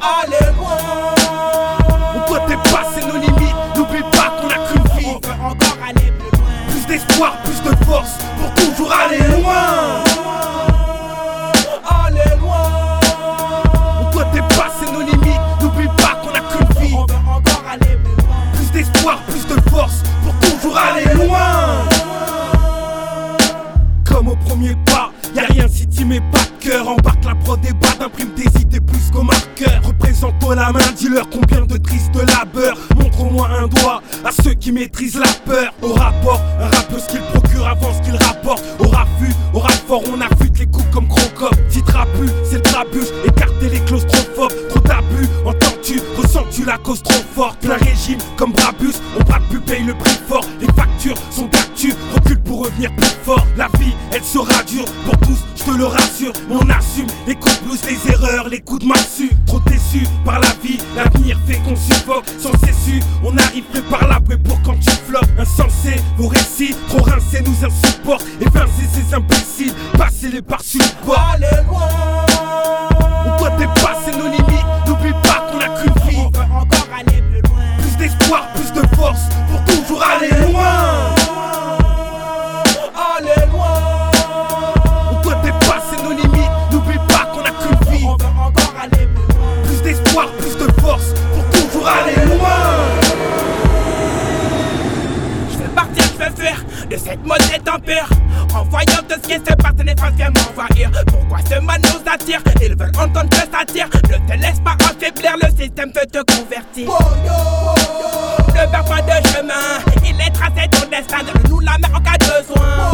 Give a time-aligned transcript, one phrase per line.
[0.00, 0.76] aller loin.
[2.14, 5.06] On doit dépasser nos limites, n'oublie pas qu'on a qu'une vie.
[5.06, 6.50] On encore aller plus loin.
[6.68, 10.02] Plus d'espoir, plus de force pour toujours aller loin.
[12.06, 13.00] Aller loin.
[14.00, 16.94] On doit dépasser nos limites, n'oublie pas qu'on a qu'une vie.
[16.94, 18.36] On encore aller plus loin.
[18.54, 21.84] Plus d'espoir, plus de force pour toujours aller loin.
[24.04, 27.34] Comme au premier pas, y a rien si tu mets pas de cœur, embarque la
[27.34, 28.30] prod des bas d'imprime
[30.54, 32.76] la main, dis-leur combien de tristes labeurs.
[32.96, 35.72] Montre-moi un doigt à ceux qui maîtrisent la peur.
[35.82, 38.62] Au rapport, un rappeur ce qu'il procure avant ce qu'il rapporte.
[38.78, 41.54] Au raffut, au fort, on affûte les coups comme Crocop.
[41.68, 44.52] Si trapu, c'est le trabus, écarter les claustrophobes.
[44.68, 47.58] Trop d'abus, entends-tu, ressens-tu la cause trop forte?
[47.60, 50.44] Plein régime comme Brabus, on braque plus, paye le prix fort.
[50.60, 53.46] Les factures sont d'actu, recule pour revenir plus fort.
[53.56, 56.32] La vie, elle sera dure pour tous, je le rassure.
[56.50, 59.30] On assume les blues, les erreurs, les coups de massue.
[59.46, 62.24] Trop déçu par la vie, l'avenir fait qu'on suffoque.
[62.38, 65.28] Sans cessu, on arrive par la paix pour quand tu flottes.
[65.38, 68.26] Insensé, vos récits, trop rincés nous insupportent.
[68.40, 71.30] Évincer ces imbéciles, passer les par sur le bord.
[71.34, 72.25] Allez loin.
[90.16, 92.48] Plus de force pour toujours aller loin.
[95.50, 98.08] Je veux partir, je veux faire de cette mauvaise tempère.
[98.54, 100.90] En voyant tout ce qui se passe, les femmes viennent m'envahir.
[101.06, 102.40] Pourquoi ce mal nous attire?
[102.62, 103.88] Ils veulent entendre que ça tire.
[104.08, 106.88] Ne te laisse pas affaiblir, le système peut te convertir.
[108.48, 111.18] Ne perds pas de chemin, il est tracé ton destin.
[111.26, 112.90] Donne-nous la main en cas de besoin.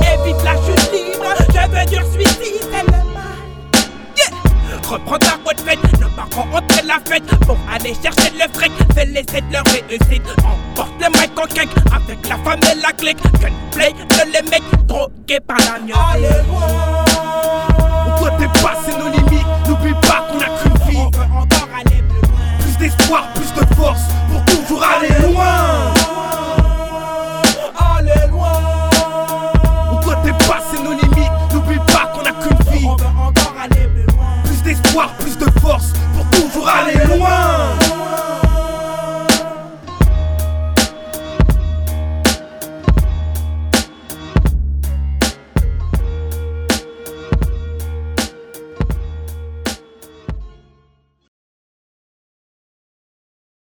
[0.00, 3.36] Évite la chute libre, je veux dire suicide, c'est le mal.
[4.16, 4.30] Yeah.
[4.88, 5.35] Reprends ta
[7.46, 8.72] pour aller chercher le fric.
[8.94, 10.22] Fais l'essai de leur réussite.
[10.38, 13.18] Emporte le mic en cake avec la femme et la clique.
[13.40, 15.96] Gunplay de les mecs drogués par la musique.
[16.14, 20.35] Allez On doit dépasser nos limites, n'oublie pas qu'on
[37.18, 37.45] qu'une